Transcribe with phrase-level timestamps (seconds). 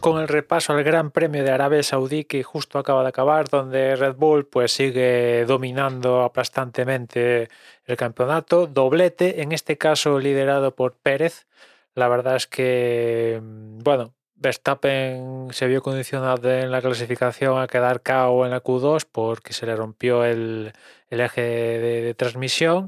[0.00, 3.96] con el repaso al Gran Premio de Arabia Saudí que justo acaba de acabar, donde
[3.96, 7.48] Red Bull pues sigue dominando aplastantemente
[7.86, 11.46] el campeonato, doblete, en este caso liderado por Pérez.
[11.94, 18.02] La verdad es que, mm, bueno, Verstappen se vio condicionado en la clasificación a quedar
[18.02, 20.72] KO en la Q2 porque se le rompió el,
[21.10, 22.86] eje de, transmisión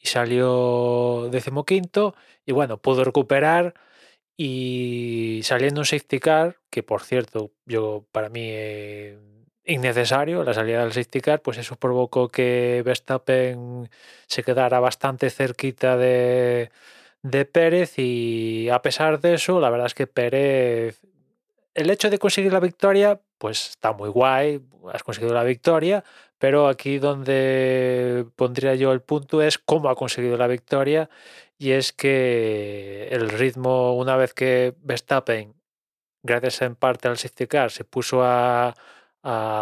[0.00, 3.74] y salió decimoquinto y bueno, pudo recuperar
[4.44, 9.16] y saliendo un safety car, que por cierto, yo para mí eh,
[9.64, 13.88] innecesario la salida del safety car, pues eso provocó que Verstappen
[14.26, 16.72] se quedara bastante cerquita de,
[17.22, 21.00] de Pérez y a pesar de eso, la verdad es que Pérez,
[21.74, 26.04] el hecho de conseguir la victoria, pues está muy guay, has conseguido la victoria,
[26.38, 31.10] pero aquí donde pondría yo el punto es cómo ha conseguido la victoria
[31.58, 35.54] y es que el ritmo, una vez que Verstappen,
[36.22, 38.76] gracias en parte al safety car, se puso a,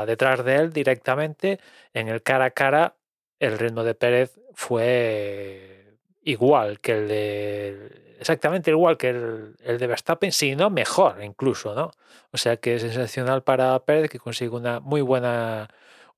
[0.06, 1.58] detrás de él directamente,
[1.94, 2.96] en el cara a cara,
[3.38, 8.09] el ritmo de Pérez fue igual que el de.
[8.20, 11.90] Exactamente igual que el, de Verstappen, si no mejor incluso, ¿no?
[12.32, 15.68] O sea que es sensacional para Pérez que consigue una muy buena,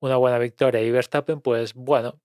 [0.01, 0.81] una buena victoria.
[0.81, 2.19] Y Verstappen, pues bueno,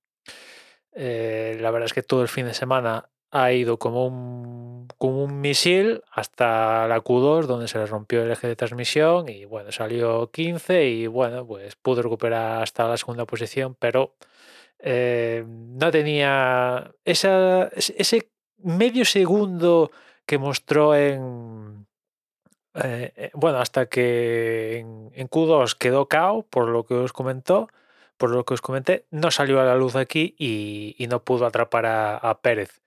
[0.93, 5.23] eh, la verdad es que todo el fin de semana ha ido como un, como
[5.23, 9.71] un misil hasta la Q2 donde se le rompió el eje de transmisión y bueno,
[9.71, 14.17] salió 15 y bueno, pues pudo recuperar hasta la segunda posición, pero
[14.81, 19.91] eh, no tenía esa, ese medio segundo
[20.27, 21.87] que mostró en...
[22.75, 27.69] Eh, eh, bueno, hasta que en, en, Q2 quedó KO, por lo que os comentó,
[28.19, 31.87] por lo que os comenté, no salió a la luz aquí y, no pudo atrapar
[31.87, 32.83] a, Pérez.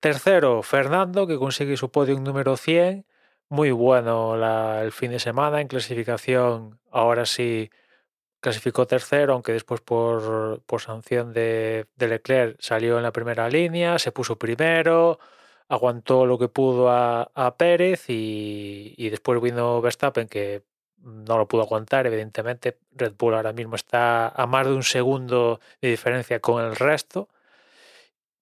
[0.00, 3.04] Tercero, Fernando, que consigue su podio número 100.
[3.50, 4.36] Muy bueno
[4.80, 6.78] el fin de semana en clasificación.
[6.90, 7.70] Ahora sí
[8.40, 14.36] clasificó tercero, aunque después por, sanción de, Leclerc salió en la primera línea, se puso
[14.38, 15.18] primero,
[15.68, 20.62] aguantó lo que pudo a, Pérez y, y, después vino Verstappen, que
[20.98, 22.78] no lo pudo aguantar, evidentemente.
[22.92, 27.28] Red Bull ahora mismo está a más de un segundo de diferencia con el resto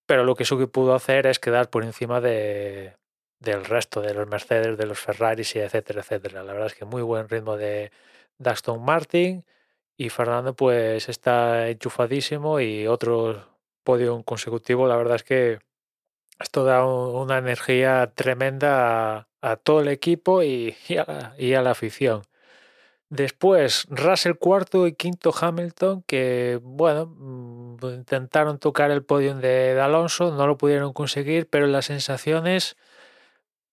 [0.06, 2.96] pero lo que Suki pudo hacer es quedar por encima de,
[3.40, 6.44] del resto, de los Mercedes, de los Ferraris y etcétera, etcétera.
[6.44, 7.90] La verdad es que muy buen ritmo de,
[8.44, 9.44] Aston Martin
[9.96, 13.46] y Fernando pues está enchufadísimo y otro
[13.84, 14.86] podio consecutivo.
[14.88, 15.58] La verdad es que
[16.38, 20.76] esto da una energía tremenda a, todo el equipo y,
[21.38, 22.22] y a la afición.
[23.08, 30.32] Después, Russell cuarto y quinto Hamilton, que bueno, mm, intentaron tocar el podio de, Alonso,
[30.32, 32.76] no lo pudieron conseguir, pero las sensaciones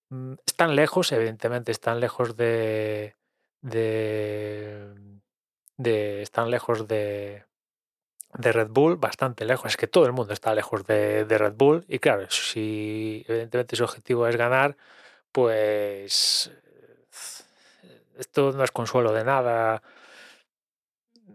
[0.09, 3.16] mm, están lejos, evidentemente están lejos de,
[5.78, 7.45] están lejos de,
[8.38, 9.72] de Red Bull, bastante lejos.
[9.72, 13.75] Es que todo el mundo está lejos de, de Red Bull y claro, si evidentemente
[13.75, 14.78] su objetivo es ganar,
[15.31, 16.51] pues
[18.17, 19.81] esto no es consuelo de nada.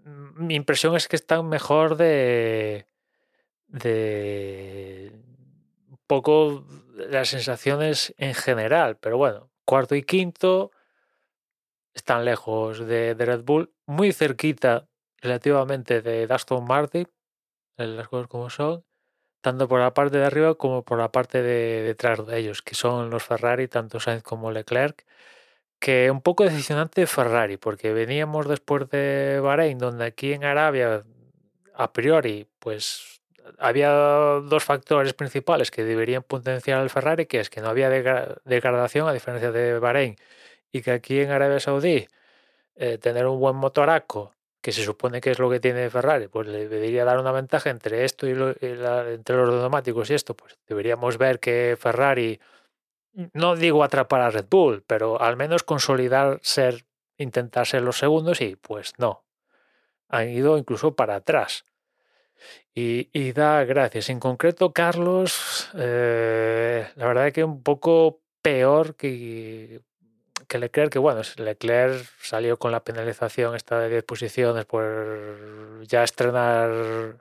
[0.05, 2.87] Mi impresión es que están mejor de.
[3.67, 5.13] de.
[5.89, 10.71] un poco las sensaciones en general, pero bueno, cuarto y quinto
[11.95, 14.89] están lejos de, Red Bull, muy cerquita
[15.21, 17.09] relativamente de Aston Martin,
[17.77, 18.85] las cosas como son,
[19.41, 22.75] tanto por la parte de arriba como por la parte de detrás de ellos, que
[22.75, 25.05] son los Ferrari, tanto Sainz como Leclerc
[25.79, 31.05] que un poco decepcionante Ferrari, porque veníamos después de Bahrein, donde aquí en Arabia,
[31.75, 33.21] a priori, pues
[33.59, 39.09] había dos factores principales que deberían potenciar al Ferrari, que es que no había degradación,
[39.09, 40.17] a diferencia de Bahrein,
[40.73, 42.07] y que aquí en Arabia Saudí
[42.77, 46.49] eh, tener un buen motoraco, que se supone que es lo que tiene Ferrari, pues
[46.49, 51.17] le debería dar una ventaja entre esto y, entre los neumáticos y esto, pues deberíamos
[51.17, 52.41] ver que Ferrari
[53.33, 56.85] no digo atrapar a Red Bull, pero al menos consolidar ser,
[57.17, 59.25] intentar ser los segundos y pues no.
[60.09, 61.65] Han ido incluso para atrás.
[62.75, 64.09] Y, da gracias.
[64.09, 69.81] En concreto, Carlos, eh, la verdad es que un poco peor que,
[70.49, 76.03] que Leclerc, que bueno, Leclerc salió con la penalización esta de 10 posiciones por ya
[76.05, 77.19] estrenar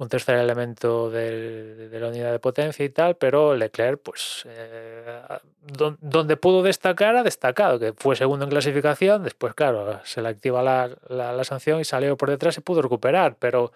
[0.00, 5.22] un tercer elemento de, la unidad de potencia y tal, pero Leclerc, pues, eh,
[5.60, 10.62] donde pudo destacar, ha destacado, que fue segundo en clasificación, después, claro, se le activa
[10.62, 13.72] la, sanción y salió por detrás y pudo recuperar, pero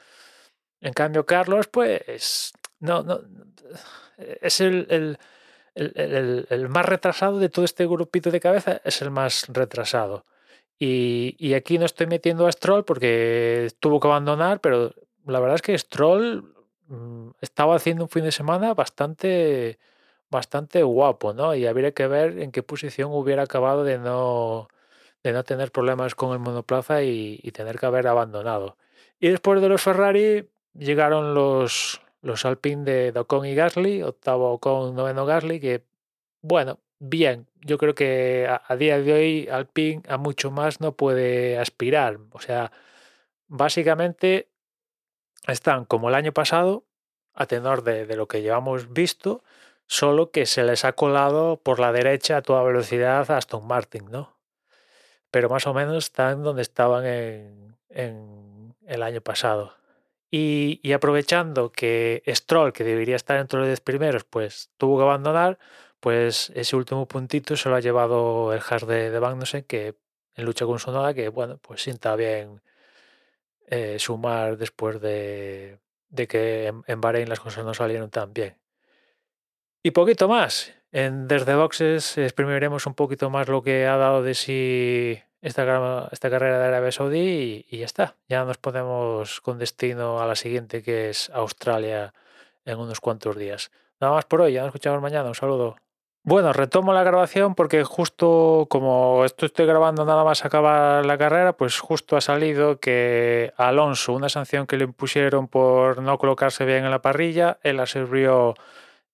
[0.81, 3.21] en cambio Carlos, pues, no, no,
[4.17, 5.19] es el,
[6.69, 10.25] más retrasado de todo este grupito de cabeza es el más retrasado.
[10.79, 14.93] Y, aquí no estoy metiendo a Stroll porque tuvo que abandonar, pero
[15.26, 16.53] la verdad es que Stroll
[16.88, 19.79] mm, estaba haciendo un fin de semana bastante,
[20.31, 21.55] bastante guapo, ¿no?
[21.55, 24.69] Y habría que ver en qué posición hubiera acabado de no,
[25.23, 28.77] de no tener problemas con el monoplaza y tener que haber abandonado.
[29.20, 34.94] Y después de los Ferrari llegaron los, los Alpine de Ocon y Gasly, octavo Ocon,
[34.97, 35.85] noveno Gasly, que
[36.41, 41.59] bueno, bien, yo creo que a, día de hoy Alpine a mucho más no puede
[41.59, 42.19] aspirar.
[42.32, 42.73] O sea,
[43.49, 44.49] básicamente
[45.47, 46.85] están como el año pasado,
[47.35, 49.43] a tenor de, lo que llevamos visto,
[49.87, 54.11] solo que se les ha colado por la derecha a toda velocidad a Aston Martin,
[54.11, 54.37] ¿no?
[55.31, 57.75] Pero más o menos están donde estaban en
[58.87, 59.75] el año pasado.
[60.31, 65.59] Y, aprovechando que Stroll, que debería estar entre los 10 primeros, pues tuvo que abandonar,
[66.00, 69.94] pues ese último puntito se lo ha llevado el Haas de, de Magnussen, que
[70.35, 72.62] en lucha con su noda, que bueno, pues sienta bien
[73.67, 75.79] eh, sumar después de,
[76.29, 78.59] que en, en, Bahrein las cosas no salieron tan bien.
[79.82, 80.73] Y poquito más.
[80.93, 86.31] En Desde Boxes exprimiremos un poquito más lo que ha dado de sí esta, esta
[86.31, 88.17] carrera de Arabia Saudí y, ya está.
[88.29, 92.14] Ya nos ponemos con destino a la siguiente que es Australia
[92.64, 93.70] en unos cuantos días.
[94.00, 95.29] Nada más por hoy, ya nos escuchamos mañana.
[95.29, 95.76] Un saludo.
[96.23, 101.52] Bueno, retomo la grabación porque justo como esto estoy grabando nada más acabar la carrera,
[101.52, 106.87] pues justo ha salido que Alonso, una sanción que le impusieron por no colocarse bien
[106.87, 108.55] en la parrilla, él la sirvió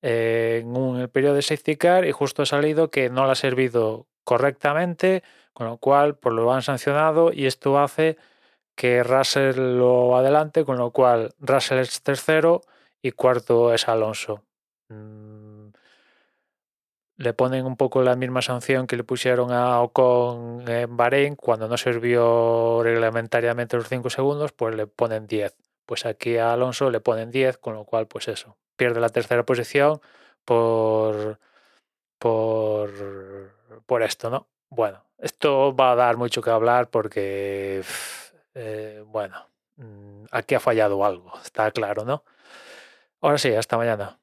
[0.03, 3.35] eh, en un periodo de safety car y justo ha salido que no la ha
[3.35, 8.17] servido correctamente con lo cual, pues lo han sancionado y esto hace
[8.75, 12.63] que Russell lo adelante, con lo cual Russell es tercero
[13.03, 14.43] y cuarto es Alonso.
[14.89, 15.69] Mm,
[17.21, 21.69] le ponen un poco la misma sanción que le pusieron a Ocon en Bahrein cuando
[21.69, 25.55] no sirvió reglamentariamente los 5 segundos, pues le ponen 10.
[25.85, 29.45] Pues aquí a Alonso le ponen 10, con lo cual, pues eso, pierde la tercera
[29.45, 30.01] posición
[30.47, 31.39] por,
[32.19, 32.91] por,
[33.85, 34.49] por esto, ¿no?
[34.71, 37.83] Bueno, esto va a dar mucho que hablar porque,
[38.55, 39.37] eh, bueno,
[39.77, 42.25] mm, aquí ha fallado algo, está claro, ¿no?
[43.23, 44.20] Ahora sí, hasta mañana.